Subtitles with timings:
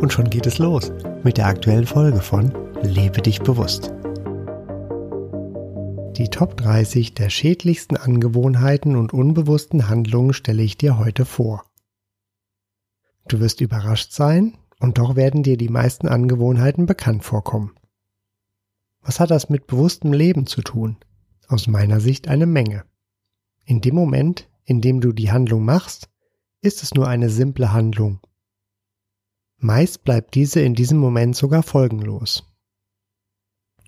[0.00, 0.92] Und schon geht es los
[1.24, 3.92] mit der aktuellen Folge von Lebe dich bewusst.
[6.16, 11.64] Die Top 30 der schädlichsten Angewohnheiten und unbewussten Handlungen stelle ich dir heute vor.
[13.28, 17.74] Du wirst überrascht sein, und doch werden dir die meisten Angewohnheiten bekannt vorkommen.
[19.00, 20.98] Was hat das mit bewusstem Leben zu tun?
[21.48, 22.84] Aus meiner Sicht eine Menge.
[23.64, 26.10] In dem Moment, in dem du die Handlung machst,
[26.60, 28.20] ist es nur eine simple Handlung
[29.58, 32.44] Meist bleibt diese in diesem Moment sogar folgenlos.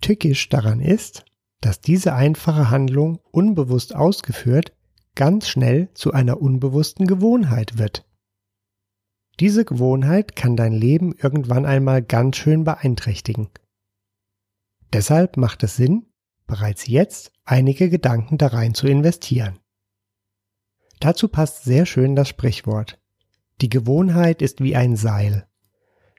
[0.00, 1.24] Tückisch daran ist,
[1.60, 4.72] dass diese einfache Handlung unbewusst ausgeführt
[5.14, 8.06] ganz schnell zu einer unbewussten Gewohnheit wird.
[9.40, 13.48] Diese Gewohnheit kann dein Leben irgendwann einmal ganz schön beeinträchtigen.
[14.92, 16.06] Deshalb macht es Sinn,
[16.46, 19.58] bereits jetzt einige Gedanken da rein zu investieren.
[21.00, 23.00] Dazu passt sehr schön das Sprichwort.
[23.60, 25.47] Die Gewohnheit ist wie ein Seil.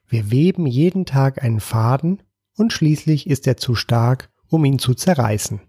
[0.09, 2.23] Wir weben jeden Tag einen Faden
[2.57, 5.61] und schließlich ist er zu stark, um ihn zu zerreißen.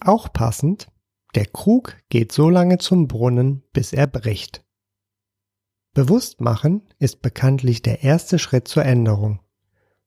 [0.00, 0.88] Auch passend,
[1.34, 4.64] der Krug geht so lange zum Brunnen, bis er bricht.
[5.92, 9.40] Bewusstmachen ist bekanntlich der erste Schritt zur Änderung.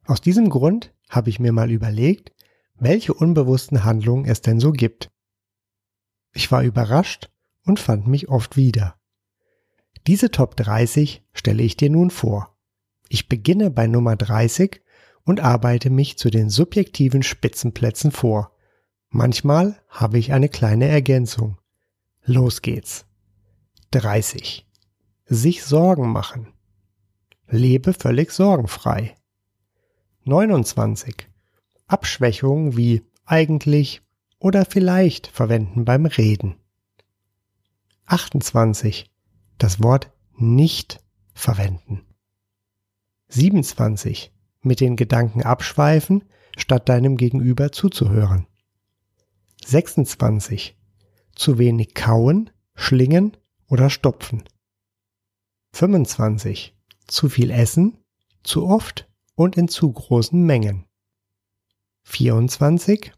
[0.05, 2.31] Aus diesem Grund habe ich mir mal überlegt,
[2.73, 5.11] welche unbewussten Handlungen es denn so gibt.
[6.33, 7.29] Ich war überrascht
[7.65, 8.99] und fand mich oft wieder.
[10.07, 12.58] Diese Top 30 stelle ich dir nun vor.
[13.09, 14.81] Ich beginne bei Nummer 30
[15.25, 18.55] und arbeite mich zu den subjektiven Spitzenplätzen vor.
[19.09, 21.57] Manchmal habe ich eine kleine Ergänzung.
[22.23, 23.05] Los geht's.
[23.91, 24.67] 30.
[25.25, 26.53] Sich Sorgen machen.
[27.47, 29.15] Lebe völlig sorgenfrei.
[30.25, 31.27] 29.
[31.87, 34.03] Abschwächungen wie eigentlich
[34.37, 36.55] oder vielleicht verwenden beim Reden.
[38.05, 39.09] 28.
[39.57, 41.03] Das Wort nicht
[41.33, 42.05] verwenden.
[43.29, 44.33] 27.
[44.61, 46.23] Mit den Gedanken abschweifen,
[46.57, 48.47] statt deinem Gegenüber zuzuhören.
[49.65, 50.75] 26.
[51.35, 54.43] Zu wenig kauen, schlingen oder stopfen.
[55.73, 56.75] 25.
[57.07, 57.99] Zu viel essen,
[58.43, 60.85] zu oft und in zu großen Mengen.
[62.03, 63.13] 24.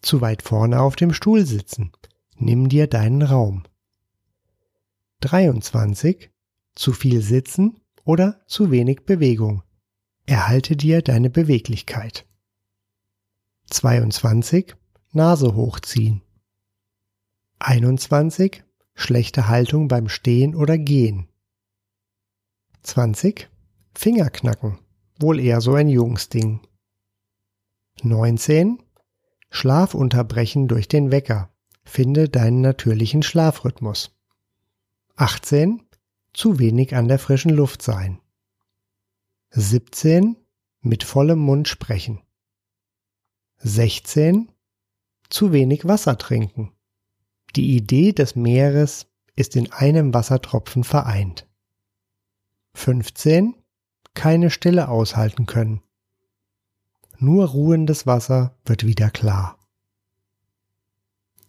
[0.00, 1.92] Zu weit vorne auf dem Stuhl sitzen.
[2.36, 3.64] Nimm dir deinen Raum.
[5.20, 6.30] 23.
[6.74, 9.62] Zu viel sitzen, oder zu wenig Bewegung.
[10.26, 12.26] Erhalte dir deine Beweglichkeit.
[13.70, 14.74] 22.
[15.12, 16.22] Nase hochziehen.
[17.58, 18.62] 21.
[18.94, 21.28] Schlechte Haltung beim Stehen oder Gehen.
[22.82, 23.48] 20.
[23.94, 24.78] Finger knacken.
[25.18, 26.60] Wohl eher so ein Jungsding.
[28.02, 28.82] 19.
[29.50, 31.50] Schlaf unterbrechen durch den Wecker.
[31.84, 34.10] Finde deinen natürlichen Schlafrhythmus.
[35.16, 35.83] 18
[36.34, 38.20] zu wenig an der frischen Luft sein.
[39.50, 40.36] 17.
[40.80, 42.20] Mit vollem Mund sprechen.
[43.58, 44.50] 16.
[45.30, 46.72] Zu wenig Wasser trinken.
[47.56, 49.06] Die Idee des Meeres
[49.36, 51.48] ist in einem Wassertropfen vereint.
[52.74, 53.54] 15.
[54.12, 55.82] Keine Stille aushalten können.
[57.18, 59.58] Nur ruhendes Wasser wird wieder klar.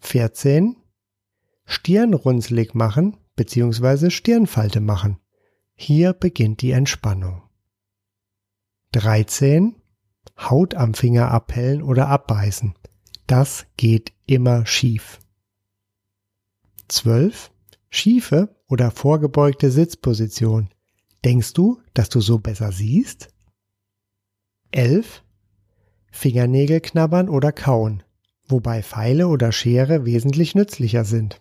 [0.00, 0.76] 14.
[1.64, 4.10] Stirn runzlig machen bzw.
[4.10, 5.18] Stirnfalte machen.
[5.74, 7.42] Hier beginnt die Entspannung.
[8.92, 9.76] 13.
[10.38, 12.74] Haut am Finger abhellen oder abbeißen.
[13.26, 15.18] Das geht immer schief.
[16.88, 17.50] 12.
[17.90, 20.70] Schiefe oder vorgebeugte Sitzposition.
[21.24, 23.28] Denkst du, dass du so besser siehst?
[24.70, 25.22] 11.
[26.10, 28.02] Fingernägel knabbern oder kauen,
[28.46, 31.40] wobei Pfeile oder Schere wesentlich nützlicher sind.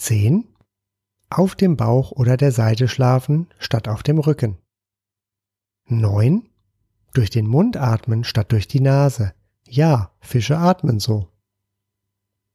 [0.00, 0.48] 10.
[1.28, 4.56] Auf dem Bauch oder der Seite schlafen statt auf dem Rücken.
[5.86, 6.48] 9.
[7.12, 9.34] Durch den Mund atmen statt durch die Nase.
[9.68, 11.28] Ja, Fische atmen so.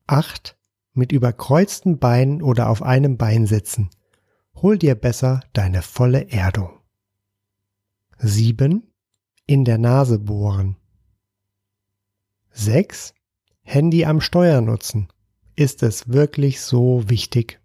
[0.07, 0.57] 8.
[0.94, 3.92] Mit überkreuzten Beinen oder auf einem Bein sitzen.
[4.56, 6.80] Hol dir besser deine volle Erdung.
[8.18, 8.92] 7.
[9.45, 10.77] In der Nase bohren.
[12.51, 13.13] 6.
[13.62, 15.09] Handy am Steuer nutzen.
[15.57, 17.62] Ist es wirklich so wichtig?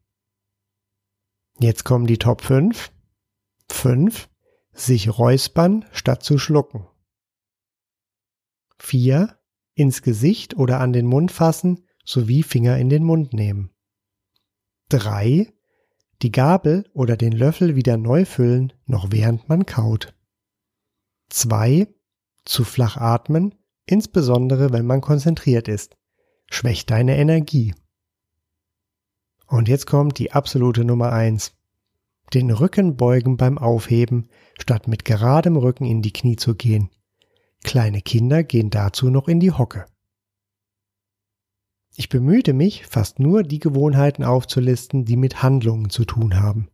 [1.58, 2.92] Jetzt kommen die Top 5.
[3.68, 4.28] 5.
[4.72, 6.86] Sich räuspern statt zu schlucken.
[8.78, 9.36] 4.
[9.74, 13.70] Ins Gesicht oder an den Mund fassen sowie Finger in den Mund nehmen.
[14.90, 15.52] 3.
[16.22, 20.14] Die Gabel oder den Löffel wieder neu füllen, noch während man kaut.
[21.30, 21.88] 2.
[22.44, 25.96] Zu flach atmen, insbesondere wenn man konzentriert ist.
[26.50, 27.74] Schwächt deine Energie.
[29.46, 31.56] Und jetzt kommt die absolute Nummer eins:
[32.34, 36.90] Den Rücken beugen beim Aufheben, statt mit geradem Rücken in die Knie zu gehen.
[37.64, 39.86] Kleine Kinder gehen dazu noch in die Hocke.
[41.96, 46.68] Ich bemühte mich, fast nur die Gewohnheiten aufzulisten, die mit Handlungen zu tun haben.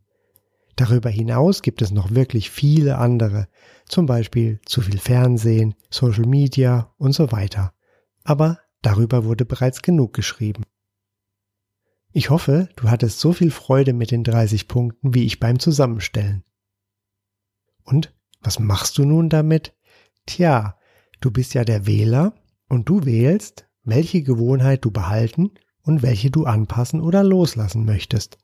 [0.77, 3.49] Darüber hinaus gibt es noch wirklich viele andere,
[3.87, 7.73] zum Beispiel zu viel Fernsehen, Social Media und so weiter.
[8.25, 10.65] Aber darüber wurde bereits genug geschrieben.
[12.13, 16.45] Ich hoffe, du hattest so viel Freude mit den 30 Punkten wie ich beim Zusammenstellen.
[17.85, 19.75] Und was machst du nun damit?
[20.25, 20.79] Tja,
[21.21, 22.35] du bist ja der Wähler
[22.69, 25.53] und du wählst, welche Gewohnheit du behalten
[25.83, 28.39] und welche du anpassen oder loslassen möchtest.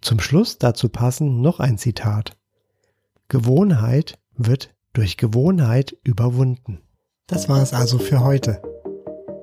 [0.00, 2.36] Zum Schluss dazu passen noch ein Zitat.
[3.28, 6.82] Gewohnheit wird durch Gewohnheit überwunden.
[7.26, 8.62] Das war es also für heute.